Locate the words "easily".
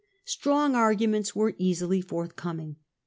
1.59-2.01